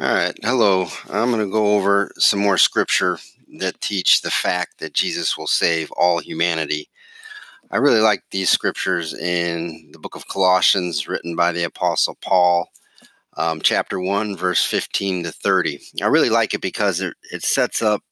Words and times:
All 0.00 0.14
right. 0.14 0.34
Hello. 0.42 0.86
I'm 1.10 1.30
going 1.30 1.44
to 1.44 1.52
go 1.52 1.76
over 1.76 2.10
some 2.16 2.38
more 2.38 2.56
scripture 2.56 3.18
that 3.58 3.82
teach 3.82 4.22
the 4.22 4.30
fact 4.30 4.78
that 4.78 4.94
Jesus 4.94 5.36
will 5.36 5.46
save 5.46 5.90
all 5.90 6.20
humanity. 6.20 6.88
I 7.70 7.76
really 7.76 8.00
like 8.00 8.22
these 8.30 8.48
scriptures 8.48 9.12
in 9.12 9.90
the 9.92 9.98
book 9.98 10.16
of 10.16 10.26
Colossians, 10.26 11.06
written 11.06 11.36
by 11.36 11.52
the 11.52 11.64
Apostle 11.64 12.16
Paul, 12.22 12.70
um, 13.36 13.60
chapter 13.60 14.00
1, 14.00 14.38
verse 14.38 14.64
15 14.64 15.24
to 15.24 15.32
30. 15.32 15.78
I 16.00 16.06
really 16.06 16.30
like 16.30 16.54
it 16.54 16.62
because 16.62 17.02
it, 17.02 17.12
it 17.30 17.42
sets 17.42 17.82
up 17.82 18.02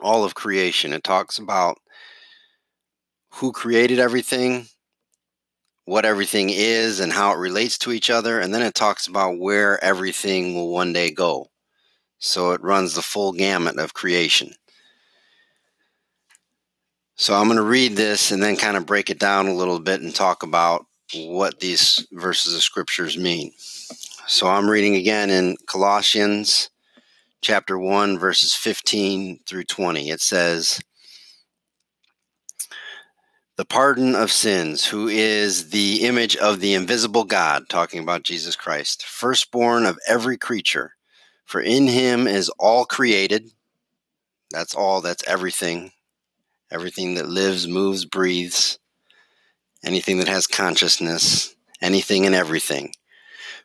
all 0.00 0.22
of 0.22 0.36
creation. 0.36 0.92
It 0.92 1.02
talks 1.02 1.36
about 1.36 1.78
who 3.32 3.50
created 3.50 3.98
everything, 3.98 4.68
what 5.86 6.04
everything 6.04 6.50
is 6.50 7.00
and 7.00 7.12
how 7.12 7.32
it 7.32 7.38
relates 7.38 7.78
to 7.78 7.92
each 7.92 8.10
other. 8.10 8.40
And 8.40 8.52
then 8.52 8.62
it 8.62 8.74
talks 8.74 9.06
about 9.06 9.38
where 9.38 9.82
everything 9.82 10.54
will 10.54 10.70
one 10.70 10.92
day 10.92 11.10
go. 11.10 11.48
So 12.18 12.50
it 12.50 12.62
runs 12.62 12.94
the 12.94 13.02
full 13.02 13.32
gamut 13.32 13.78
of 13.78 13.94
creation. 13.94 14.52
So 17.14 17.34
I'm 17.34 17.46
going 17.46 17.56
to 17.56 17.62
read 17.62 17.96
this 17.96 18.30
and 18.30 18.42
then 18.42 18.56
kind 18.56 18.76
of 18.76 18.84
break 18.84 19.08
it 19.10 19.18
down 19.18 19.46
a 19.46 19.54
little 19.54 19.80
bit 19.80 20.02
and 20.02 20.14
talk 20.14 20.42
about 20.42 20.86
what 21.14 21.60
these 21.60 22.06
verses 22.12 22.54
of 22.54 22.62
scriptures 22.62 23.16
mean. 23.16 23.52
So 24.26 24.48
I'm 24.48 24.68
reading 24.68 24.96
again 24.96 25.30
in 25.30 25.56
Colossians 25.66 26.68
chapter 27.42 27.78
1 27.78 28.18
verses 28.18 28.54
15 28.54 29.40
through 29.46 29.64
20. 29.64 30.10
It 30.10 30.20
says, 30.20 30.80
the 33.56 33.64
pardon 33.64 34.14
of 34.14 34.30
sins, 34.30 34.86
who 34.86 35.08
is 35.08 35.70
the 35.70 36.02
image 36.02 36.36
of 36.36 36.60
the 36.60 36.74
invisible 36.74 37.24
God, 37.24 37.68
talking 37.70 38.02
about 38.02 38.22
Jesus 38.22 38.54
Christ, 38.54 39.04
firstborn 39.04 39.86
of 39.86 39.98
every 40.06 40.36
creature. 40.36 40.92
For 41.46 41.60
in 41.60 41.86
him 41.86 42.26
is 42.26 42.50
all 42.58 42.84
created. 42.84 43.50
That's 44.50 44.74
all, 44.74 45.00
that's 45.00 45.26
everything. 45.26 45.92
Everything 46.70 47.14
that 47.14 47.28
lives, 47.28 47.66
moves, 47.66 48.04
breathes, 48.04 48.78
anything 49.82 50.18
that 50.18 50.28
has 50.28 50.46
consciousness, 50.46 51.54
anything 51.80 52.26
and 52.26 52.34
everything. 52.34 52.92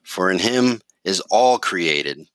For 0.04 0.32
in 0.32 0.40
him 0.40 0.82
is 1.04 1.20
all 1.32 1.60
created, 1.60 2.28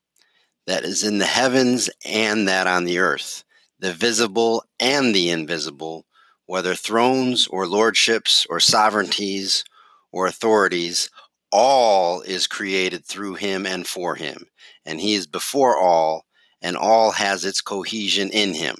that 0.66 0.84
is 0.84 1.04
in 1.04 1.18
the 1.18 1.24
heavens 1.24 1.88
and 2.04 2.48
that 2.48 2.66
on 2.66 2.84
the 2.84 2.98
earth, 2.98 3.44
the 3.78 3.92
visible 3.92 4.64
and 4.78 5.14
the 5.14 5.30
invisible 5.30 6.05
whether 6.46 6.74
thrones 6.74 7.46
or 7.48 7.66
lordships 7.66 8.46
or 8.48 8.60
sovereignties 8.60 9.64
or 10.12 10.26
authorities, 10.26 11.10
all 11.52 12.22
is 12.22 12.46
created 12.46 13.04
through 13.04 13.34
him 13.34 13.66
and 13.66 13.86
for 13.86 14.14
him. 14.14 14.46
And 14.84 15.00
he 15.00 15.14
is 15.14 15.26
before 15.26 15.76
all, 15.76 16.24
and 16.62 16.76
all 16.76 17.10
has 17.12 17.44
its 17.44 17.60
cohesion 17.60 18.30
in 18.30 18.54
him. 18.54 18.76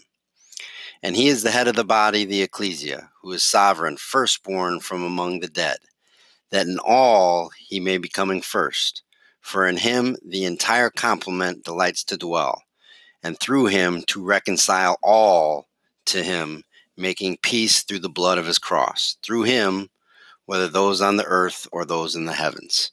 And 1.02 1.14
he 1.14 1.28
is 1.28 1.42
the 1.42 1.50
head 1.50 1.68
of 1.68 1.76
the 1.76 1.84
body, 1.84 2.24
the 2.24 2.42
ecclesia, 2.42 3.10
who 3.22 3.32
is 3.32 3.42
sovereign, 3.42 3.96
firstborn 3.96 4.80
from 4.80 5.04
among 5.04 5.40
the 5.40 5.48
dead, 5.48 5.78
that 6.50 6.66
in 6.66 6.78
all 6.78 7.50
he 7.58 7.80
may 7.80 7.98
be 7.98 8.08
coming 8.08 8.40
first. 8.40 9.02
For 9.40 9.66
in 9.66 9.76
him 9.76 10.16
the 10.24 10.44
entire 10.44 10.90
complement 10.90 11.64
delights 11.64 12.02
to 12.04 12.16
dwell, 12.16 12.62
and 13.22 13.38
through 13.38 13.66
him 13.66 14.02
to 14.08 14.24
reconcile 14.24 14.98
all 15.02 15.68
to 16.06 16.22
him 16.22 16.64
making 16.96 17.38
peace 17.42 17.82
through 17.82 17.98
the 18.00 18.08
blood 18.08 18.38
of 18.38 18.46
his 18.46 18.58
cross, 18.58 19.16
through 19.22 19.42
him, 19.42 19.88
whether 20.46 20.68
those 20.68 21.00
on 21.00 21.16
the 21.16 21.24
earth 21.24 21.66
or 21.72 21.84
those 21.84 22.16
in 22.16 22.24
the 22.24 22.32
heavens. 22.32 22.92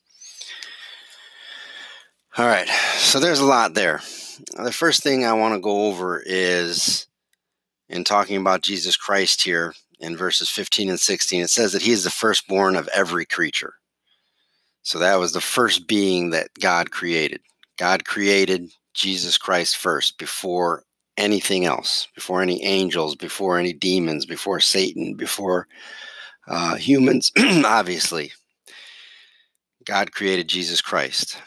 All 2.38 2.48
right, 2.48 2.68
so 2.98 3.20
there's 3.20 3.40
a 3.40 3.46
lot 3.46 3.76
there. 3.76 4.02
The 4.58 4.72
first 4.72 5.04
thing 5.04 5.24
I 5.24 5.34
want 5.34 5.54
to 5.54 5.60
go 5.60 5.86
over 5.86 6.22
is 6.26 7.06
in 7.90 8.04
talking 8.04 8.38
about 8.38 8.64
Jesus 8.64 8.98
Christ 8.98 9.44
here 9.44 9.74
in 10.00 10.18
verses 10.18 10.50
15 10.50 10.90
and 10.90 11.00
16, 11.00 11.42
it 11.42 11.50
says 11.50 11.72
that 11.72 11.84
he 11.84 11.92
is 11.92 12.04
the 12.04 12.10
firstborn 12.10 12.76
of 12.76 12.90
every 12.94 13.26
creature. 13.26 13.76
So 14.82 15.00
that 15.00 15.16
was 15.16 15.32
the 15.32 15.42
first 15.42 15.88
being 15.88 16.32
that 16.32 16.50
God 16.60 16.92
created. 16.92 17.42
God 17.78 18.04
created 18.04 18.72
Jesus 18.94 19.38
Christ 19.38 19.78
first 19.78 20.18
before 20.18 20.84
anything 21.18 21.66
else, 21.66 22.08
before 22.16 22.42
any 22.42 22.64
angels, 22.64 23.16
before 23.16 23.60
any 23.60 23.74
demons, 23.74 24.26
before 24.26 24.60
Satan, 24.60 25.16
before 25.16 25.68
uh, 26.48 26.76
humans, 26.76 27.32
obviously. 27.38 28.32
God 29.86 30.12
created 30.12 30.48
Jesus 30.48 30.82
Christ. 30.82 31.38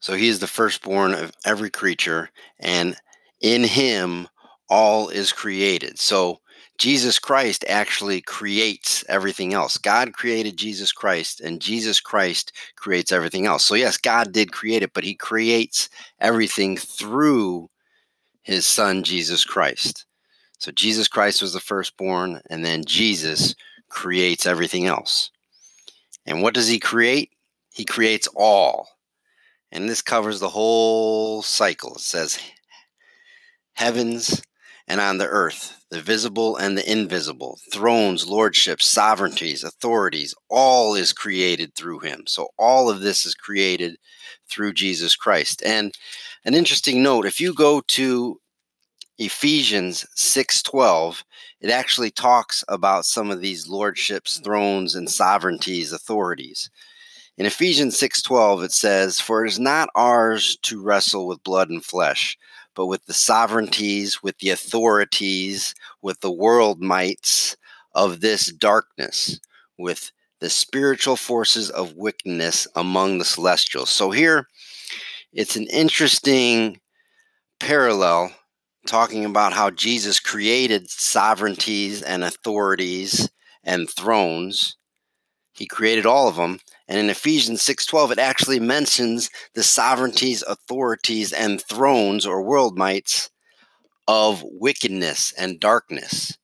So 0.00 0.14
he 0.14 0.28
is 0.28 0.38
the 0.38 0.46
firstborn 0.46 1.12
of 1.12 1.32
every 1.44 1.70
creature, 1.70 2.30
and 2.58 2.96
in 3.40 3.64
him 3.64 4.28
all 4.68 5.08
is 5.08 5.32
created. 5.32 5.98
So 5.98 6.40
Jesus 6.80 7.18
Christ 7.18 7.62
actually 7.68 8.22
creates 8.22 9.04
everything 9.06 9.52
else. 9.52 9.76
God 9.76 10.14
created 10.14 10.56
Jesus 10.56 10.92
Christ, 10.92 11.38
and 11.38 11.60
Jesus 11.60 12.00
Christ 12.00 12.52
creates 12.74 13.12
everything 13.12 13.44
else. 13.44 13.66
So, 13.66 13.74
yes, 13.74 13.98
God 13.98 14.32
did 14.32 14.50
create 14.50 14.82
it, 14.82 14.94
but 14.94 15.04
He 15.04 15.14
creates 15.14 15.90
everything 16.20 16.78
through 16.78 17.68
His 18.40 18.66
Son, 18.66 19.02
Jesus 19.02 19.44
Christ. 19.44 20.06
So, 20.56 20.72
Jesus 20.72 21.06
Christ 21.06 21.42
was 21.42 21.52
the 21.52 21.60
firstborn, 21.60 22.40
and 22.48 22.64
then 22.64 22.86
Jesus 22.86 23.54
creates 23.90 24.46
everything 24.46 24.86
else. 24.86 25.30
And 26.24 26.40
what 26.40 26.54
does 26.54 26.68
He 26.68 26.78
create? 26.78 27.30
He 27.74 27.84
creates 27.84 28.26
all. 28.34 28.88
And 29.70 29.86
this 29.86 30.00
covers 30.00 30.40
the 30.40 30.48
whole 30.48 31.42
cycle. 31.42 31.96
It 31.96 32.00
says, 32.00 32.38
heavens 33.74 34.40
and 34.90 35.00
on 35.00 35.18
the 35.18 35.26
earth, 35.28 35.84
the 35.90 36.00
visible 36.00 36.56
and 36.56 36.76
the 36.76 36.90
invisible, 36.90 37.60
thrones, 37.72 38.26
lordships, 38.26 38.86
sovereignties, 38.86 39.62
authorities, 39.62 40.34
all 40.48 40.96
is 40.96 41.12
created 41.12 41.72
through 41.76 42.00
him. 42.00 42.24
So 42.26 42.48
all 42.58 42.90
of 42.90 43.00
this 43.00 43.24
is 43.24 43.36
created 43.36 43.98
through 44.48 44.72
Jesus 44.72 45.14
Christ. 45.14 45.62
And 45.64 45.96
an 46.44 46.54
interesting 46.54 47.04
note, 47.04 47.24
if 47.24 47.40
you 47.40 47.54
go 47.54 47.82
to 47.82 48.40
Ephesians 49.16 50.04
6:12, 50.16 51.22
it 51.60 51.70
actually 51.70 52.10
talks 52.10 52.64
about 52.66 53.06
some 53.06 53.30
of 53.30 53.40
these 53.40 53.68
lordships, 53.68 54.40
thrones 54.42 54.96
and 54.96 55.08
sovereignties, 55.08 55.92
authorities. 55.92 56.68
In 57.36 57.46
Ephesians 57.46 57.96
6:12 57.96 58.64
it 58.64 58.72
says, 58.72 59.20
"For 59.20 59.44
it 59.44 59.50
is 59.50 59.60
not 59.60 59.88
ours 59.94 60.58
to 60.62 60.82
wrestle 60.82 61.28
with 61.28 61.44
blood 61.44 61.70
and 61.70 61.84
flesh, 61.84 62.36
but 62.74 62.86
with 62.86 63.04
the 63.06 63.14
sovereignties, 63.14 64.22
with 64.22 64.38
the 64.38 64.50
authorities, 64.50 65.74
with 66.02 66.20
the 66.20 66.30
world 66.30 66.80
mights 66.80 67.56
of 67.94 68.20
this 68.20 68.46
darkness, 68.46 69.40
with 69.78 70.12
the 70.40 70.50
spiritual 70.50 71.16
forces 71.16 71.70
of 71.70 71.94
wickedness 71.94 72.66
among 72.74 73.18
the 73.18 73.24
celestials. 73.24 73.90
So 73.90 74.10
here 74.10 74.46
it's 75.32 75.56
an 75.56 75.66
interesting 75.66 76.80
parallel 77.58 78.32
talking 78.86 79.24
about 79.24 79.52
how 79.52 79.70
Jesus 79.70 80.18
created 80.18 80.88
sovereignties 80.88 82.02
and 82.02 82.24
authorities 82.24 83.28
and 83.62 83.88
thrones. 83.90 84.76
He 85.52 85.66
created 85.66 86.06
all 86.06 86.28
of 86.28 86.36
them. 86.36 86.60
And 86.90 86.98
in 86.98 87.08
Ephesians 87.08 87.62
6:12 87.62 88.10
it 88.10 88.18
actually 88.18 88.58
mentions 88.58 89.30
the 89.54 89.62
sovereignties, 89.62 90.42
authorities 90.42 91.32
and 91.32 91.62
thrones 91.62 92.26
or 92.26 92.42
world 92.42 92.76
mights 92.76 93.30
of 94.08 94.42
wickedness 94.44 95.32
and 95.38 95.60
darkness. 95.60 96.36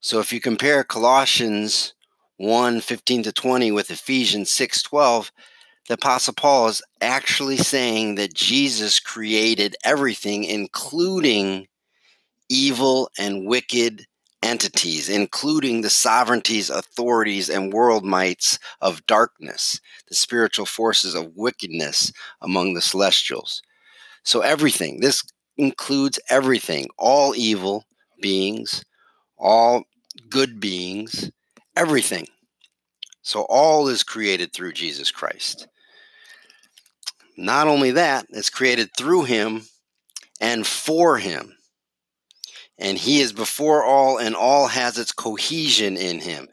So 0.00 0.20
if 0.20 0.32
you 0.32 0.40
compare 0.40 0.84
Colossians 0.84 1.92
1 2.38 2.80
15 2.80 3.24
to 3.24 3.32
20 3.32 3.70
with 3.70 3.90
Ephesians 3.90 4.50
6 4.50 4.82
12, 4.84 5.30
the 5.88 5.94
Apostle 5.94 6.32
Paul 6.32 6.68
is 6.68 6.82
actually 7.02 7.58
saying 7.58 8.14
that 8.14 8.32
Jesus 8.32 8.98
created 8.98 9.76
everything, 9.84 10.44
including 10.44 11.68
evil 12.48 13.10
and 13.18 13.46
wicked 13.46 14.06
entities, 14.42 15.08
including 15.08 15.80
the 15.80 15.90
sovereignties, 15.90 16.70
authorities, 16.70 17.48
and 17.48 17.72
world 17.72 18.04
mights 18.04 18.58
of 18.80 19.04
darkness, 19.06 19.80
the 20.08 20.14
spiritual 20.14 20.66
forces 20.66 21.14
of 21.14 21.36
wickedness 21.36 22.12
among 22.40 22.74
the 22.74 22.80
celestials. 22.80 23.62
So, 24.22 24.40
everything, 24.40 25.00
this 25.00 25.22
includes 25.56 26.20
everything, 26.30 26.88
all 26.98 27.34
evil 27.34 27.84
beings, 28.20 28.84
all 29.36 29.84
good 30.28 30.60
beings, 30.60 31.30
everything. 31.76 32.26
So, 33.22 33.42
all 33.42 33.88
is 33.88 34.02
created 34.02 34.52
through 34.52 34.72
Jesus 34.72 35.10
Christ. 35.10 35.66
Not 37.36 37.68
only 37.68 37.92
that, 37.92 38.26
it's 38.30 38.50
created 38.50 38.90
through 38.96 39.24
him 39.24 39.62
and 40.40 40.66
for 40.66 41.18
him 41.18 41.57
and 42.78 42.98
he 42.98 43.20
is 43.20 43.32
before 43.32 43.84
all 43.84 44.18
and 44.18 44.34
all 44.34 44.68
has 44.68 44.98
its 44.98 45.12
cohesion 45.12 45.96
in 45.96 46.20
him 46.20 46.48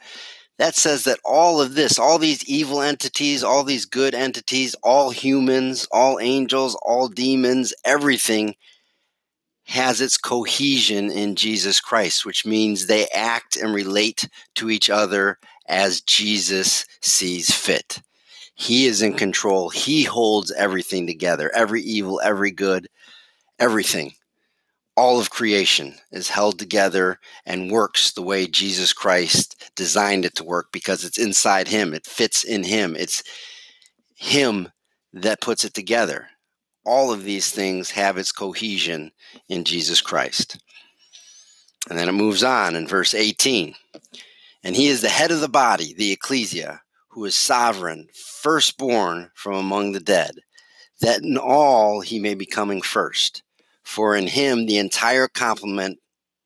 that 0.58 0.76
says 0.76 1.04
that 1.04 1.20
all 1.26 1.62
of 1.62 1.76
this, 1.76 2.00
all 2.00 2.18
these 2.18 2.44
evil 2.46 2.82
entities, 2.82 3.44
all 3.44 3.64
these 3.64 3.86
good 3.86 4.16
entities, 4.16 4.76
all 4.84 5.10
humans, 5.10 5.88
all 5.92 6.20
angels, 6.20 6.76
all 6.82 7.08
demons, 7.08 7.74
everything 7.84 8.56
has 9.68 10.00
its 10.00 10.18
cohesion 10.18 11.12
in 11.12 11.36
Jesus 11.36 11.82
Christ, 11.82 12.26
which 12.26 12.46
means 12.46 12.86
they 12.86 13.08
act 13.14 13.58
and 13.58 13.74
relate 13.74 14.30
to 14.56 14.70
each 14.70 14.90
other 14.90 15.40
as 15.68 16.02
Jesus 16.02 16.86
sees 17.02 17.54
fit. 17.54 18.02
He 18.54 18.86
is 18.86 19.02
in 19.02 19.16
control. 19.16 19.70
He 19.70 20.04
holds 20.04 20.52
everything 20.52 21.08
together 21.08 21.52
every 21.54 21.82
evil, 21.82 22.22
every 22.24 22.52
good, 22.52 22.88
everything 23.60 24.14
all 24.98 25.20
of 25.20 25.30
creation 25.30 25.96
is 26.12 26.30
held 26.30 26.58
together 26.58 27.20
and 27.46 27.72
works 27.72 28.12
the 28.12 28.22
way 28.22 28.48
Jesus 28.48 28.94
Christ 28.94 29.72
designed 29.76 30.24
it 30.24 30.36
to 30.36 30.44
work 30.44 30.68
because 30.72 31.04
it's 31.04 31.18
inside 31.18 31.68
Him. 31.68 31.94
It 31.94 32.06
fits 32.06 32.44
in 32.44 32.64
Him. 32.64 32.96
It's 32.98 33.22
Him 34.16 34.70
that 35.14 35.42
puts 35.42 35.66
it 35.66 35.74
together. 35.74 36.28
All 36.86 37.12
of 37.12 37.24
these 37.24 37.52
things 37.52 37.92
have 37.92 38.18
its 38.18 38.32
cohesion 38.32 39.12
in 39.50 39.66
Jesus 39.66 40.00
Christ. 40.00 40.62
And 41.90 42.00
then 42.00 42.08
it 42.08 42.14
moves 42.14 42.44
on 42.44 42.76
in 42.76 42.88
verse 42.88 43.14
18. 43.14 43.76
And 44.64 44.76
He 44.76 44.88
is 44.88 45.02
the 45.02 45.10
head 45.10 45.32
of 45.32 45.42
the 45.42 45.50
body, 45.50 45.94
the 45.94 46.12
ecclesia, 46.12 46.82
who 47.10 47.26
is 47.26 47.36
sovereign, 47.36 48.08
firstborn 48.14 49.32
from 49.36 49.56
among 49.56 49.92
the 49.92 50.00
dead, 50.00 50.36
that 51.02 51.22
in 51.22 51.38
all 51.38 52.00
He 52.00 52.18
may 52.18 52.34
be 52.34 52.46
coming 52.46 52.82
first. 52.82 53.44
For 53.86 54.16
in 54.16 54.28
him 54.28 54.66
the 54.66 54.80
entire 54.80 55.28
complement 55.28 56.00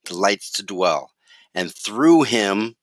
delights 0.06 0.52
to 0.52 0.64
dwell, 0.64 1.12
and 1.56 1.74
through 1.74 2.24
him, 2.24 2.76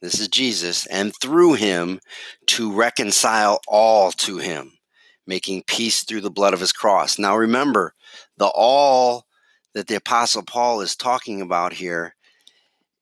this 0.00 0.18
is 0.18 0.28
Jesus, 0.28 0.86
and 0.86 1.12
through 1.20 1.54
him 1.54 2.00
to 2.46 2.72
reconcile 2.72 3.60
all 3.68 4.12
to 4.12 4.38
him, 4.38 4.78
making 5.26 5.64
peace 5.66 6.04
through 6.04 6.22
the 6.22 6.30
blood 6.30 6.54
of 6.54 6.60
his 6.60 6.72
cross. 6.72 7.18
Now 7.18 7.36
remember, 7.36 7.94
the 8.38 8.46
all 8.46 9.26
that 9.74 9.88
the 9.88 9.96
Apostle 9.96 10.44
Paul 10.44 10.80
is 10.80 10.96
talking 10.96 11.42
about 11.42 11.72
here 11.74 12.14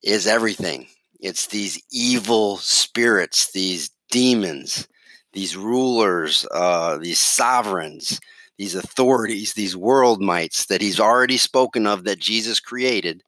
is 0.03 0.27
everything. 0.27 0.89
It's 1.21 1.47
these 1.47 1.81
evil 1.93 2.57
spirits, 2.57 3.53
these 3.53 3.91
demons, 4.11 4.89
these 5.33 5.57
rulers, 5.57 6.47
uh, 6.51 6.99
these 6.99 7.21
sovereigns 7.21 8.21
these 8.59 8.75
authorities, 8.75 9.55
these 9.55 9.77
world 9.77 10.21
mights 10.21 10.67
that 10.67 10.83
he's 10.83 10.99
already 10.99 11.37
spoken 11.37 11.87
of 11.87 12.05
that 12.05 12.19
Jesus 12.19 12.59
created 12.59 13.23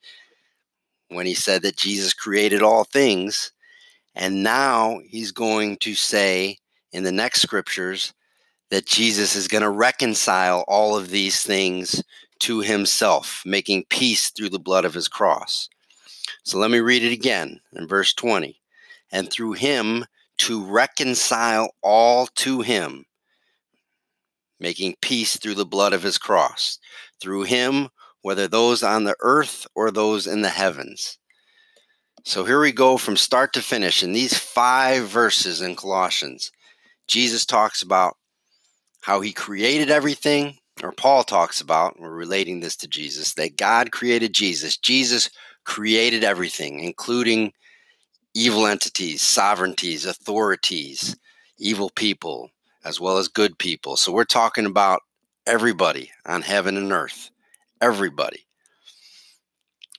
when 1.09 1.25
he 1.25 1.35
said 1.35 1.62
that 1.62 1.77
Jesus 1.77 2.12
created 2.12 2.62
all 2.62 2.85
things. 2.85 3.53
And 4.17 4.43
now 4.43 5.00
he's 5.06 5.31
going 5.31 5.77
to 5.79 5.94
say 5.94 6.59
in 6.93 7.05
the 7.05 7.12
next 7.12 7.43
scriptures 7.43 8.12
that 8.71 8.87
Jesus 8.87 9.37
is 9.37 9.49
going 9.49 9.62
to 9.62 9.71
reconcile 9.71 10.65
all 10.67 10.97
of 10.97 11.11
these 11.11 11.43
things 11.43 12.03
to 12.41 12.61
himself, 12.61 13.43
making 13.47 13.85
peace 13.88 14.31
through 14.31 14.49
the 14.49 14.59
blood 14.59 14.85
of 14.85 14.94
his 14.94 15.09
cross. 15.09 15.69
So 16.43 16.59
let 16.59 16.71
me 16.71 16.81
read 16.81 17.05
it 17.05 17.12
again 17.12 17.61
in 17.75 17.87
verse 17.87 18.15
20. 18.15 18.61
And 19.12 19.31
through 19.31 19.53
him 19.53 20.06
to 20.38 20.65
reconcile 20.65 21.71
all 21.82 22.27
to 22.37 22.62
him 22.62 23.05
making 24.61 24.97
peace 25.01 25.37
through 25.37 25.55
the 25.55 25.65
blood 25.65 25.93
of 25.93 26.03
his 26.03 26.19
cross, 26.19 26.79
through 27.21 27.45
him, 27.45 27.89
whether 28.23 28.47
those 28.47 28.83
on 28.83 29.05
the 29.05 29.17
earth 29.21 29.67
or 29.75 29.91
those 29.91 30.27
in 30.27 30.43
the 30.43 30.51
heavens. 30.51 31.19
So 32.25 32.45
here 32.45 32.61
we 32.61 32.71
go 32.71 32.99
from 32.99 33.17
start 33.17 33.55
to 33.55 33.62
finish. 33.62 34.03
In 34.03 34.12
these 34.12 34.37
five 34.37 35.09
verses 35.09 35.62
in 35.62 35.75
Colossians, 35.75 36.53
Jesus 37.09 37.47
talks 37.47 37.83
about 37.83 38.17
how 39.01 39.23
he 39.23 39.33
created 39.33 39.91
everything, 39.91 40.59
or 40.83 40.93
Paul 40.93 41.25
talks 41.25 41.63
about, 41.63 41.99
we're 41.99 42.11
relating 42.11 42.61
this 42.61 42.77
to 42.77 42.89
Jesus, 42.89 43.33
that 43.35 43.56
God 43.56 43.91
created 43.91 44.35
Jesus. 44.35 44.77
Jesus 44.77 45.31
created 45.65 46.23
everything, 46.23 46.81
including 46.81 47.53
evil 48.35 48.67
entities, 48.67 49.23
sovereignties, 49.23 50.05
authorities, 50.05 51.17
evil 51.59 51.91
people, 51.97 52.51
as 52.85 53.00
well 53.00 53.19
as 53.19 53.29
good 53.29 53.59
people. 53.59 53.97
So 53.97 54.12
we're 54.12 54.25
talking 54.25 54.67
about 54.67 55.03
everybody 55.47 56.11
on 56.25 56.43
heaven 56.43 56.77
and 56.77 56.93
earth. 56.93 57.31
Everybody. 57.81 58.47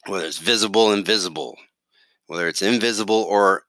Whether 0.07 0.25
it's 0.25 0.38
visible, 0.38 0.92
invisible, 0.92 1.57
whether 2.28 2.48
it's 2.48 2.62
invisible 2.62 3.24
or 3.24 3.63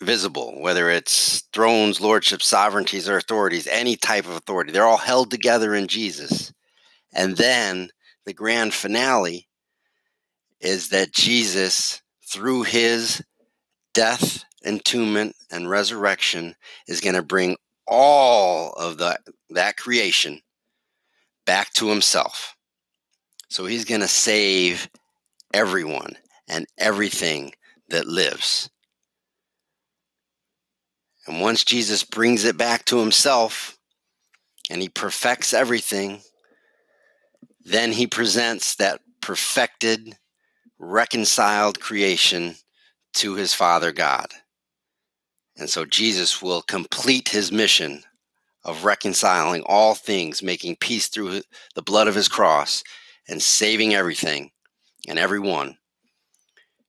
visible, 0.00 0.60
whether 0.60 0.90
it's 0.90 1.42
thrones, 1.52 2.00
lordships, 2.00 2.46
sovereignties, 2.46 3.08
or 3.08 3.16
authorities, 3.16 3.66
any 3.66 3.96
type 3.96 4.26
of 4.26 4.36
authority, 4.36 4.72
they're 4.72 4.86
all 4.86 4.96
held 4.96 5.30
together 5.30 5.74
in 5.74 5.88
Jesus. 5.88 6.52
And 7.12 7.36
then 7.36 7.90
the 8.24 8.32
grand 8.32 8.74
finale 8.74 9.48
is 10.60 10.90
that 10.90 11.12
Jesus, 11.12 12.02
through 12.24 12.62
his 12.62 13.22
death, 13.92 14.44
entombment, 14.64 15.34
and 15.50 15.68
resurrection, 15.68 16.56
is 16.88 17.00
going 17.00 17.14
to 17.14 17.22
bring 17.22 17.56
all 17.86 18.72
of 18.72 18.98
the, 18.98 19.18
that 19.50 19.76
creation 19.76 20.40
back 21.46 21.72
to 21.74 21.88
himself. 21.88 22.56
So 23.48 23.66
he's 23.66 23.84
going 23.84 24.00
to 24.00 24.08
save 24.08 24.88
everyone 25.52 26.16
and 26.48 26.66
everything 26.78 27.52
that 27.88 28.06
lives. 28.06 28.70
And 31.26 31.40
once 31.40 31.64
Jesus 31.64 32.04
brings 32.04 32.44
it 32.44 32.56
back 32.56 32.84
to 32.86 32.98
himself 32.98 33.78
and 34.70 34.82
he 34.82 34.88
perfects 34.88 35.54
everything, 35.54 36.20
then 37.64 37.92
he 37.92 38.06
presents 38.06 38.74
that 38.76 39.00
perfected, 39.20 40.18
reconciled 40.78 41.80
creation 41.80 42.56
to 43.14 43.34
his 43.34 43.54
Father 43.54 43.92
God. 43.92 44.28
And 45.56 45.70
so 45.70 45.84
Jesus 45.84 46.42
will 46.42 46.62
complete 46.62 47.28
his 47.28 47.52
mission 47.52 48.02
of 48.64 48.84
reconciling 48.84 49.62
all 49.66 49.94
things, 49.94 50.42
making 50.42 50.76
peace 50.76 51.08
through 51.08 51.42
the 51.74 51.82
blood 51.82 52.08
of 52.08 52.14
his 52.14 52.28
cross, 52.28 52.82
and 53.28 53.40
saving 53.40 53.94
everything 53.94 54.50
and 55.06 55.18
everyone. 55.18 55.76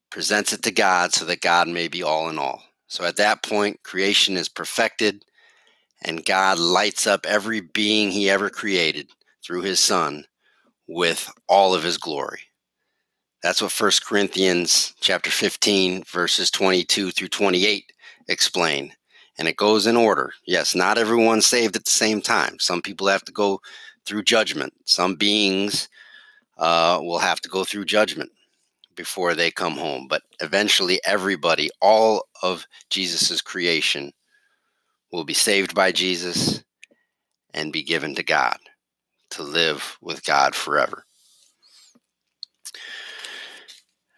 Presents 0.09 0.53
it 0.53 0.63
to 0.63 0.71
God 0.71 1.13
so 1.13 1.25
that 1.25 1.41
God 1.41 1.67
may 1.67 1.87
be 1.87 2.01
all 2.01 2.29
in 2.29 2.39
all. 2.39 2.63
So 2.87 3.03
at 3.03 3.17
that 3.17 3.43
point, 3.43 3.83
creation 3.83 4.37
is 4.37 4.47
perfected, 4.47 5.25
and 6.01 6.25
God 6.25 6.59
lights 6.59 7.07
up 7.07 7.25
every 7.25 7.61
being 7.61 8.11
he 8.11 8.29
ever 8.29 8.49
created 8.49 9.09
through 9.43 9.61
his 9.61 9.79
Son 9.79 10.25
with 10.87 11.29
all 11.47 11.73
of 11.73 11.83
his 11.83 11.97
glory. 11.97 12.41
That's 13.43 13.61
what 13.61 13.79
1 13.79 13.91
Corinthians 14.07 14.93
chapter 15.01 15.29
15 15.29 16.03
verses 16.03 16.49
22 16.49 17.11
through 17.11 17.27
28 17.27 17.91
explain. 18.27 18.93
And 19.37 19.47
it 19.47 19.57
goes 19.57 19.85
in 19.85 19.97
order. 19.97 20.31
Yes, 20.45 20.75
not 20.75 20.97
everyone's 20.97 21.45
saved 21.45 21.75
at 21.75 21.83
the 21.85 21.91
same 21.91 22.21
time. 22.21 22.57
Some 22.59 22.81
people 22.81 23.07
have 23.07 23.25
to 23.25 23.31
go 23.31 23.59
through 24.05 24.23
judgment. 24.23 24.73
Some 24.85 25.15
beings 25.15 25.89
uh, 26.57 26.99
will 27.01 27.19
have 27.19 27.41
to 27.41 27.49
go 27.49 27.63
through 27.63 27.85
judgment 27.85 28.31
before 28.95 29.33
they 29.33 29.51
come 29.51 29.73
home. 29.73 30.07
But 30.07 30.21
eventually, 30.39 31.01
everybody, 31.05 31.69
all 31.81 32.27
of 32.41 32.65
Jesus's 32.89 33.41
creation, 33.41 34.13
will 35.11 35.25
be 35.25 35.33
saved 35.33 35.75
by 35.75 35.91
Jesus 35.91 36.63
and 37.53 37.73
be 37.73 37.83
given 37.83 38.15
to 38.15 38.23
God 38.23 38.57
to 39.31 39.43
live 39.43 39.97
with 40.01 40.23
God 40.23 40.55
forever. 40.55 41.04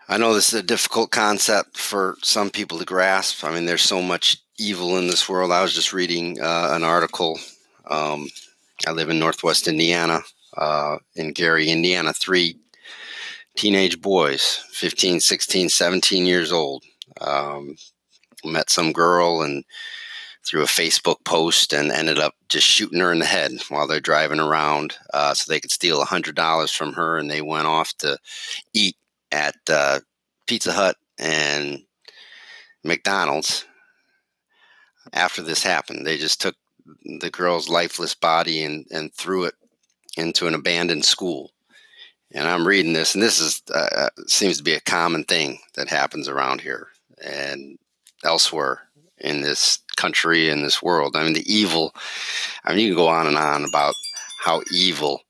I 0.09 0.17
know 0.17 0.33
this 0.33 0.53
is 0.53 0.59
a 0.59 0.63
difficult 0.63 1.11
concept 1.11 1.77
for 1.77 2.15
some 2.23 2.49
people 2.49 2.79
to 2.79 2.85
grasp. 2.85 3.43
I 3.43 3.53
mean, 3.53 3.65
there's 3.65 3.81
so 3.81 4.01
much 4.01 4.37
evil 4.57 4.97
in 4.97 5.07
this 5.07 5.27
world. 5.27 5.51
I 5.51 5.61
was 5.61 5.73
just 5.73 5.91
reading 5.91 6.39
uh, 6.39 6.69
an 6.71 6.83
article. 6.83 7.37
Um, 7.89 8.29
I 8.87 8.91
live 8.91 9.09
in 9.09 9.19
Northwest 9.19 9.67
Indiana, 9.67 10.21
uh, 10.55 10.97
in 11.15 11.33
Gary, 11.33 11.69
Indiana. 11.69 12.13
Three 12.13 12.57
teenage 13.57 13.99
boys, 13.99 14.63
15, 14.71 15.19
16, 15.19 15.67
17 15.67 16.25
years 16.25 16.53
old, 16.53 16.83
um, 17.19 17.75
met 18.45 18.69
some 18.69 18.93
girl 18.93 19.41
and 19.41 19.65
through 20.45 20.61
a 20.61 20.67
Facebook 20.67 21.21
post 21.25 21.73
and 21.73 21.91
ended 21.91 22.17
up 22.17 22.33
just 22.47 22.65
shooting 22.65 23.01
her 23.01 23.11
in 23.11 23.19
the 23.19 23.25
head 23.25 23.51
while 23.67 23.85
they're 23.85 23.99
driving 23.99 24.39
around 24.39 24.95
uh, 25.13 25.33
so 25.33 25.51
they 25.51 25.59
could 25.59 25.71
steal 25.71 26.01
$100 26.05 26.73
from 26.73 26.93
her. 26.93 27.17
And 27.17 27.29
they 27.29 27.41
went 27.41 27.67
off 27.67 27.91
to 27.97 28.17
eat 28.73 28.95
at 29.31 29.55
uh, 29.69 29.99
Pizza 30.45 30.71
Hut 30.71 30.95
and 31.19 31.83
McDonald's 32.83 33.65
after 35.13 35.41
this 35.41 35.63
happened. 35.63 36.05
They 36.05 36.17
just 36.17 36.41
took 36.41 36.55
the 37.19 37.29
girl's 37.29 37.69
lifeless 37.69 38.13
body 38.13 38.63
and, 38.63 38.85
and 38.91 39.13
threw 39.13 39.45
it 39.45 39.55
into 40.15 40.47
an 40.47 40.53
abandoned 40.53 41.05
school. 41.05 41.51
And 42.31 42.47
I'm 42.47 42.67
reading 42.67 42.93
this, 42.93 43.13
and 43.13 43.23
this 43.23 43.39
is 43.39 43.61
uh, 43.73 44.09
seems 44.27 44.57
to 44.57 44.63
be 44.63 44.73
a 44.73 44.81
common 44.81 45.23
thing 45.23 45.59
that 45.75 45.89
happens 45.89 46.27
around 46.27 46.59
here 46.59 46.87
and 47.23 47.77
elsewhere 48.25 48.81
in 49.19 49.41
this 49.41 49.79
country 49.95 50.49
in 50.49 50.61
this 50.61 50.83
world. 50.83 51.15
I 51.15 51.23
mean, 51.23 51.33
the 51.33 51.51
evil. 51.51 51.95
I 52.65 52.71
mean, 52.71 52.79
you 52.79 52.89
can 52.89 52.97
go 52.97 53.07
on 53.07 53.27
and 53.27 53.37
on 53.37 53.63
about 53.63 53.93
how 54.43 54.61
evil 54.71 55.21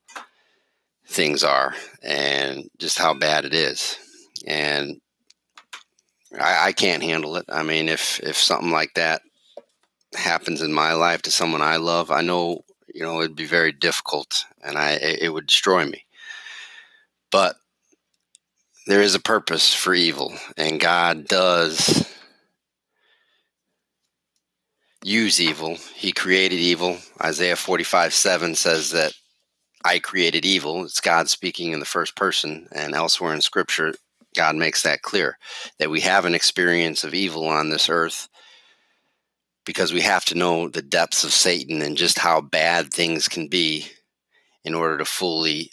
things 1.08 1.44
are 1.44 1.74
and 2.04 2.70
just 2.78 3.00
how 3.00 3.14
bad 3.14 3.46
it 3.46 3.54
is. 3.54 3.98
And 4.46 5.02
I, 6.40 6.68
I 6.68 6.72
can't 6.74 7.04
handle 7.04 7.36
it. 7.38 7.46
I 7.50 7.64
mean, 7.64 7.90
if 7.90 8.20
if 8.22 8.38
something 8.38 8.72
like 8.72 8.94
that 8.96 9.22
happens 10.16 10.62
in 10.62 10.74
my 10.74 10.94
life 10.94 11.22
to 11.24 11.32
someone 11.32 11.62
I 11.62 11.78
love, 11.78 12.12
I 12.12 12.22
know 12.22 12.64
you 12.94 13.02
know 13.02 13.20
it'd 13.20 13.36
be 13.36 13.46
very 13.46 13.72
difficult, 13.72 14.46
and 14.64 14.78
I 14.78 14.92
it 14.92 15.34
would 15.34 15.48
destroy 15.48 15.86
me. 15.86 16.06
But 17.32 17.56
there 18.86 19.02
is 19.02 19.16
a 19.16 19.20
purpose 19.20 19.74
for 19.74 19.94
evil, 19.94 20.34
and 20.56 20.80
God 20.80 21.28
does 21.28 22.08
use 25.04 25.40
evil. 25.40 25.76
He 25.96 26.12
created 26.12 26.60
evil. 26.60 26.98
Isaiah 27.22 27.56
45 27.56 28.14
7 28.14 28.56
says 28.56 28.92
that 28.92 29.14
I 29.86 30.00
created 30.00 30.46
evil. 30.46 30.84
It's 30.84 31.02
God 31.02 31.30
speaking 31.30 31.72
in 31.72 31.80
the 31.80 31.86
first 31.86 32.16
person, 32.16 32.68
and 32.74 32.94
elsewhere 32.94 33.34
in 33.34 33.42
Scripture, 33.42 33.94
God 34.36 34.56
makes 34.56 34.84
that 34.84 35.02
clear 35.02 35.38
that 35.80 35.90
we 35.90 36.02
have 36.02 36.26
an 36.26 36.36
experience 36.36 37.04
of 37.04 37.14
evil 37.14 37.48
on 37.48 37.70
this 37.70 37.90
earth 37.90 38.28
because 39.66 39.94
we 39.94 40.02
have 40.02 40.26
to 40.26 40.36
know 40.36 40.70
the 40.70 40.82
depths 40.82 41.24
of 41.24 41.32
Satan 41.32 41.82
and 41.82 41.98
just 41.98 42.20
how 42.20 42.42
bad 42.42 42.94
things 42.94 43.28
can 43.28 43.48
be 43.48 43.88
in 44.64 44.74
order 44.74 44.98
to 44.98 45.06
fully 45.06 45.72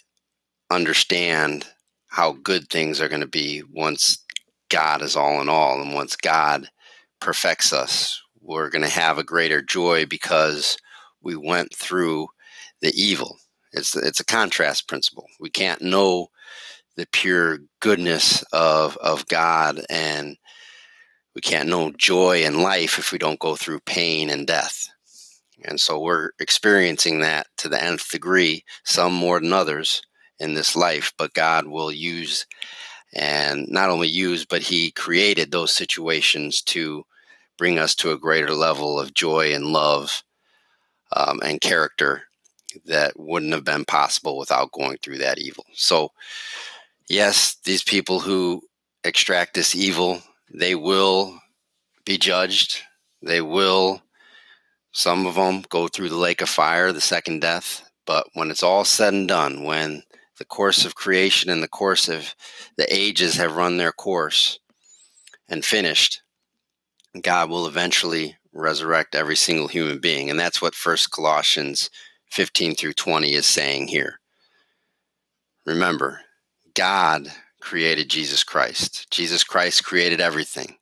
understand 0.70 1.66
how 2.08 2.32
good 2.32 2.68
things 2.68 3.00
are 3.00 3.08
going 3.08 3.20
to 3.20 3.26
be 3.26 3.62
once 3.72 4.24
God 4.68 5.02
is 5.02 5.16
all 5.16 5.40
in 5.40 5.48
all 5.48 5.80
and 5.80 5.94
once 5.94 6.16
God 6.16 6.68
perfects 7.20 7.72
us. 7.72 8.20
We're 8.40 8.70
going 8.70 8.82
to 8.82 8.88
have 8.88 9.18
a 9.18 9.24
greater 9.24 9.62
joy 9.62 10.06
because 10.06 10.76
we 11.22 11.36
went 11.36 11.74
through 11.74 12.28
the 12.82 12.92
evil. 12.94 13.38
It's 13.74 13.96
it's 13.96 14.20
a 14.20 14.24
contrast 14.24 14.88
principle. 14.88 15.26
We 15.40 15.50
can't 15.50 15.82
know 15.82 16.28
the 16.96 17.06
pure 17.12 17.58
goodness 17.80 18.42
of 18.52 18.96
of 18.98 19.26
God 19.26 19.80
and 19.90 20.36
we 21.34 21.40
can't 21.40 21.68
know 21.68 21.90
joy 21.98 22.44
in 22.44 22.62
life 22.62 22.98
if 22.98 23.10
we 23.10 23.18
don't 23.18 23.40
go 23.40 23.56
through 23.56 23.80
pain 23.80 24.30
and 24.30 24.46
death. 24.46 24.88
And 25.64 25.80
so 25.80 25.98
we're 25.98 26.30
experiencing 26.38 27.20
that 27.20 27.48
to 27.58 27.68
the 27.68 27.82
nth 27.82 28.10
degree, 28.10 28.64
some 28.84 29.12
more 29.12 29.40
than 29.40 29.52
others 29.52 30.02
in 30.38 30.54
this 30.54 30.76
life, 30.76 31.12
but 31.18 31.34
God 31.34 31.66
will 31.66 31.90
use 31.90 32.46
and 33.14 33.68
not 33.68 33.90
only 33.90 34.08
use, 34.08 34.44
but 34.44 34.62
He 34.62 34.92
created 34.92 35.50
those 35.50 35.72
situations 35.72 36.62
to 36.62 37.04
bring 37.58 37.78
us 37.78 37.94
to 37.96 38.12
a 38.12 38.18
greater 38.18 38.52
level 38.52 38.98
of 39.00 39.14
joy 39.14 39.52
and 39.52 39.66
love 39.66 40.22
um, 41.16 41.40
and 41.44 41.60
character 41.60 42.24
that 42.86 43.18
wouldn't 43.18 43.52
have 43.52 43.64
been 43.64 43.84
possible 43.84 44.38
without 44.38 44.72
going 44.72 44.98
through 44.98 45.18
that 45.18 45.38
evil. 45.38 45.64
So, 45.72 46.12
yes, 47.08 47.56
these 47.64 47.82
people 47.82 48.20
who 48.20 48.62
extract 49.04 49.54
this 49.54 49.74
evil, 49.74 50.22
they 50.52 50.74
will 50.74 51.38
be 52.04 52.18
judged. 52.18 52.80
They 53.22 53.40
will, 53.40 54.02
some 54.92 55.26
of 55.26 55.34
them 55.34 55.64
go 55.68 55.88
through 55.88 56.10
the 56.10 56.16
lake 56.16 56.40
of 56.40 56.48
fire, 56.48 56.92
the 56.92 57.00
second 57.00 57.40
death. 57.40 57.88
But 58.06 58.28
when 58.34 58.50
it's 58.50 58.62
all 58.62 58.84
said 58.84 59.14
and 59.14 59.26
done, 59.26 59.64
when 59.64 60.02
the 60.38 60.44
course 60.44 60.84
of 60.84 60.94
creation 60.94 61.50
and 61.50 61.62
the 61.62 61.68
course 61.68 62.08
of 62.08 62.34
the 62.76 62.92
ages 62.94 63.36
have 63.36 63.56
run 63.56 63.76
their 63.76 63.92
course 63.92 64.58
and 65.48 65.64
finished, 65.64 66.22
God 67.22 67.48
will 67.48 67.66
eventually 67.66 68.36
resurrect 68.52 69.14
every 69.14 69.36
single 69.36 69.68
human 69.68 69.98
being. 69.98 70.30
And 70.30 70.38
that's 70.38 70.60
what 70.60 70.74
First 70.74 71.10
Colossians 71.10 71.90
15 72.34 72.74
through 72.74 72.92
20 72.92 73.32
is 73.32 73.46
saying 73.46 73.86
here. 73.86 74.18
Remember, 75.66 76.20
God 76.74 77.28
created 77.60 78.10
Jesus 78.10 78.42
Christ. 78.42 79.08
Jesus 79.12 79.44
Christ 79.44 79.84
created 79.84 80.20
everything. 80.20 80.78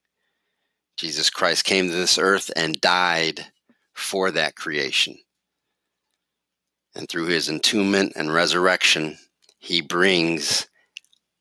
Jesus 0.97 1.29
Christ 1.29 1.67
came 1.67 1.89
to 1.89 1.95
this 1.95 2.17
earth 2.17 2.51
and 2.57 2.81
died 2.81 3.45
for 3.93 4.31
that 4.31 4.57
creation. 4.57 5.19
And 6.95 7.07
through 7.07 7.27
his 7.27 7.51
entombment 7.51 8.15
and 8.17 8.33
resurrection, 8.33 9.19
he 9.59 9.83
brings 9.83 10.67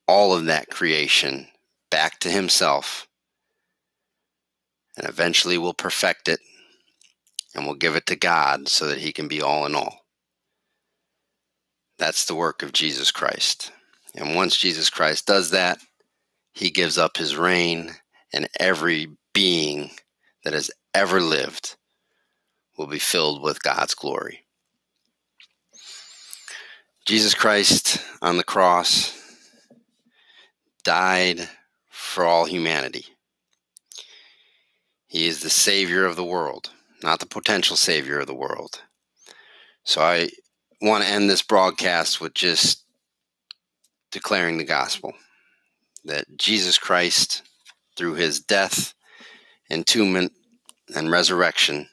all 0.09 0.33
of 0.33 0.43
that 0.43 0.69
creation 0.69 1.47
back 1.89 2.19
to 2.19 2.29
himself 2.29 3.07
and 4.97 5.07
eventually 5.07 5.57
will 5.57 5.73
perfect 5.73 6.27
it 6.27 6.41
and 7.55 7.65
will 7.65 7.75
give 7.75 7.95
it 7.95 8.07
to 8.07 8.17
God 8.17 8.67
so 8.67 8.87
that 8.87 8.97
he 8.97 9.13
can 9.13 9.29
be 9.29 9.41
all 9.41 9.65
in 9.65 9.73
all. 9.73 10.00
That's 12.01 12.25
the 12.25 12.33
work 12.33 12.63
of 12.63 12.73
Jesus 12.73 13.11
Christ. 13.11 13.71
And 14.15 14.33
once 14.33 14.57
Jesus 14.57 14.89
Christ 14.89 15.27
does 15.27 15.51
that, 15.51 15.77
he 16.51 16.71
gives 16.71 16.97
up 16.97 17.15
his 17.15 17.35
reign, 17.35 17.91
and 18.33 18.49
every 18.59 19.09
being 19.33 19.91
that 20.43 20.53
has 20.53 20.71
ever 20.95 21.21
lived 21.21 21.75
will 22.75 22.87
be 22.87 22.97
filled 22.97 23.43
with 23.43 23.61
God's 23.61 23.93
glory. 23.93 24.47
Jesus 27.05 27.35
Christ 27.35 28.03
on 28.19 28.37
the 28.37 28.43
cross 28.43 29.15
died 30.83 31.47
for 31.87 32.25
all 32.25 32.45
humanity. 32.45 33.05
He 35.05 35.27
is 35.27 35.41
the 35.41 35.51
Savior 35.51 36.05
of 36.05 36.15
the 36.15 36.25
world, 36.25 36.71
not 37.03 37.19
the 37.19 37.27
potential 37.27 37.75
Savior 37.75 38.21
of 38.21 38.25
the 38.25 38.33
world. 38.33 38.81
So 39.83 40.01
I 40.01 40.29
want 40.81 41.03
to 41.03 41.09
end 41.09 41.29
this 41.29 41.41
broadcast 41.41 42.19
with 42.19 42.33
just 42.33 42.83
declaring 44.11 44.57
the 44.57 44.63
gospel 44.63 45.13
that 46.05 46.25
Jesus 46.37 46.77
Christ, 46.77 47.43
through 47.95 48.15
his 48.15 48.39
death, 48.39 48.93
entombment, 49.69 50.31
and 50.95 51.11
resurrection, 51.11 51.87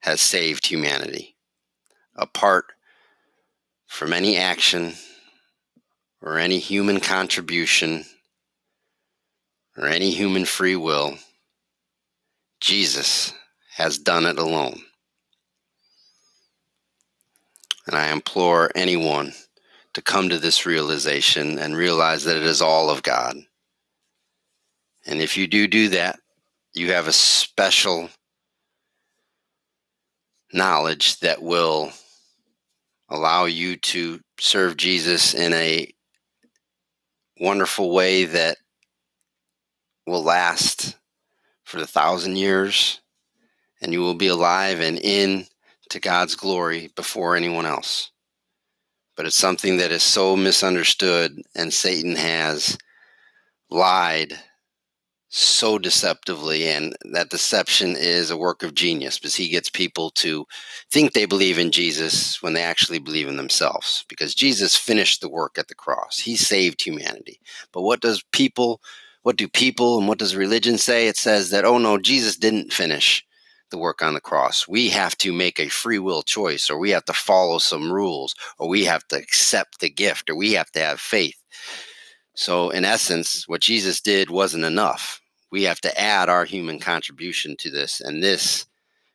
has 0.00 0.20
saved 0.20 0.66
humanity. 0.66 1.36
Apart 2.14 2.66
from 3.88 4.12
any 4.12 4.36
action 4.36 4.94
or 6.22 6.38
any 6.38 6.58
human 6.58 7.00
contribution 7.00 8.04
or 9.76 9.86
any 9.86 10.10
human 10.10 10.44
free 10.44 10.76
will, 10.76 11.18
Jesus 12.60 13.34
has 13.74 13.98
done 13.98 14.24
it 14.24 14.38
alone. 14.38 14.80
And 17.86 17.96
I 17.96 18.10
implore 18.10 18.70
anyone 18.74 19.32
to 19.94 20.02
come 20.02 20.28
to 20.28 20.38
this 20.38 20.66
realization 20.66 21.58
and 21.58 21.76
realize 21.76 22.24
that 22.24 22.36
it 22.36 22.42
is 22.42 22.60
all 22.60 22.90
of 22.90 23.02
God. 23.02 23.36
And 25.06 25.20
if 25.20 25.36
you 25.36 25.46
do 25.46 25.66
do 25.66 25.88
that, 25.90 26.18
you 26.74 26.92
have 26.92 27.08
a 27.08 27.12
special 27.12 28.10
knowledge 30.52 31.20
that 31.20 31.42
will 31.42 31.92
allow 33.08 33.44
you 33.44 33.76
to 33.76 34.20
serve 34.38 34.76
Jesus 34.76 35.32
in 35.32 35.52
a 35.52 35.90
wonderful 37.40 37.92
way 37.92 38.24
that 38.24 38.58
will 40.06 40.22
last 40.22 40.96
for 41.64 41.78
the 41.78 41.86
thousand 41.86 42.36
years, 42.36 43.00
and 43.80 43.92
you 43.92 44.00
will 44.00 44.14
be 44.14 44.28
alive 44.28 44.80
and 44.80 44.98
in 44.98 45.46
to 45.90 46.00
God's 46.00 46.34
glory 46.34 46.90
before 46.96 47.36
anyone 47.36 47.66
else. 47.66 48.10
But 49.16 49.26
it's 49.26 49.36
something 49.36 49.78
that 49.78 49.92
is 49.92 50.02
so 50.02 50.36
misunderstood, 50.36 51.40
and 51.54 51.72
Satan 51.72 52.16
has 52.16 52.76
lied 53.70 54.38
so 55.28 55.78
deceptively 55.78 56.68
and 56.68 56.96
that 57.12 57.30
deception 57.30 57.96
is 57.96 58.30
a 58.30 58.36
work 58.36 58.62
of 58.62 58.74
genius 58.74 59.18
because 59.18 59.34
he 59.34 59.48
gets 59.48 59.68
people 59.68 60.10
to 60.10 60.46
think 60.90 61.12
they 61.12 61.26
believe 61.26 61.58
in 61.58 61.72
Jesus 61.72 62.40
when 62.42 62.52
they 62.52 62.62
actually 62.62 63.00
believe 63.00 63.28
in 63.28 63.36
themselves 63.36 64.04
because 64.08 64.34
Jesus 64.34 64.76
finished 64.76 65.20
the 65.20 65.28
work 65.28 65.58
at 65.58 65.68
the 65.68 65.74
cross. 65.74 66.18
He 66.18 66.36
saved 66.36 66.80
humanity. 66.80 67.40
But 67.72 67.82
what 67.82 68.00
does 68.00 68.24
people 68.32 68.80
what 69.22 69.36
do 69.36 69.48
people 69.48 69.98
and 69.98 70.06
what 70.06 70.18
does 70.18 70.36
religion 70.36 70.78
say? 70.78 71.08
It 71.08 71.16
says 71.16 71.50
that 71.50 71.64
oh 71.64 71.78
no 71.78 71.98
Jesus 71.98 72.36
didn't 72.36 72.72
finish 72.72 73.25
the 73.70 73.78
work 73.78 74.02
on 74.02 74.14
the 74.14 74.20
cross. 74.20 74.68
We 74.68 74.88
have 74.90 75.16
to 75.18 75.32
make 75.32 75.58
a 75.58 75.68
free 75.68 75.98
will 75.98 76.22
choice, 76.22 76.70
or 76.70 76.78
we 76.78 76.90
have 76.90 77.04
to 77.06 77.12
follow 77.12 77.58
some 77.58 77.92
rules, 77.92 78.34
or 78.58 78.68
we 78.68 78.84
have 78.84 79.06
to 79.08 79.16
accept 79.16 79.80
the 79.80 79.90
gift, 79.90 80.30
or 80.30 80.36
we 80.36 80.52
have 80.52 80.70
to 80.72 80.80
have 80.80 81.00
faith. 81.00 81.36
So, 82.34 82.70
in 82.70 82.84
essence, 82.84 83.48
what 83.48 83.62
Jesus 83.62 84.00
did 84.00 84.30
wasn't 84.30 84.64
enough. 84.64 85.20
We 85.50 85.62
have 85.64 85.80
to 85.82 86.00
add 86.00 86.28
our 86.28 86.44
human 86.44 86.78
contribution 86.78 87.56
to 87.60 87.70
this, 87.70 88.00
and 88.00 88.22
this 88.22 88.66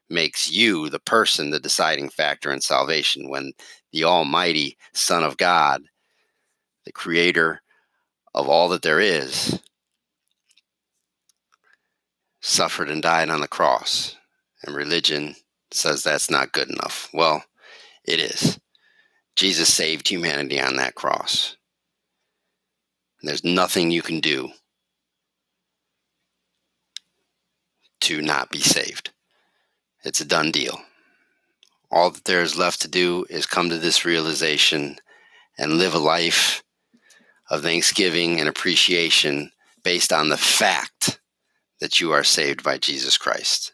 makes 0.09 0.51
you, 0.51 0.89
the 0.89 0.99
person, 0.99 1.49
the 1.49 1.59
deciding 1.59 2.09
factor 2.09 2.51
in 2.51 2.61
salvation 2.61 3.29
when 3.29 3.53
the 3.91 4.03
Almighty 4.03 4.77
Son 4.93 5.23
of 5.23 5.37
God, 5.37 5.83
the 6.85 6.91
creator 6.91 7.61
of 8.33 8.49
all 8.49 8.69
that 8.69 8.81
there 8.81 8.99
is, 8.99 9.59
suffered 12.41 12.89
and 12.89 13.01
died 13.01 13.29
on 13.29 13.41
the 13.41 13.47
cross. 13.47 14.17
And 14.63 14.75
religion 14.75 15.35
says 15.71 16.03
that's 16.03 16.29
not 16.29 16.51
good 16.51 16.69
enough. 16.69 17.09
Well, 17.13 17.43
it 18.05 18.19
is. 18.19 18.59
Jesus 19.35 19.73
saved 19.73 20.07
humanity 20.07 20.59
on 20.59 20.75
that 20.75 20.95
cross. 20.95 21.55
There's 23.21 23.43
nothing 23.43 23.91
you 23.91 24.01
can 24.01 24.19
do 24.19 24.51
to 28.01 28.21
not 28.21 28.49
be 28.49 28.59
saved. 28.59 29.11
It's 30.03 30.21
a 30.21 30.25
done 30.25 30.51
deal. 30.51 30.81
All 31.91 32.09
that 32.09 32.25
there 32.25 32.41
is 32.41 32.57
left 32.57 32.81
to 32.81 32.87
do 32.87 33.25
is 33.29 33.45
come 33.45 33.69
to 33.69 33.77
this 33.77 34.05
realization 34.05 34.97
and 35.57 35.73
live 35.73 35.93
a 35.93 35.99
life 35.99 36.63
of 37.49 37.61
thanksgiving 37.61 38.39
and 38.39 38.49
appreciation 38.49 39.51
based 39.83 40.11
on 40.11 40.29
the 40.29 40.37
fact 40.37 41.19
that 41.79 41.99
you 41.99 42.11
are 42.11 42.23
saved 42.23 42.63
by 42.63 42.77
Jesus 42.77 43.17
Christ. 43.17 43.73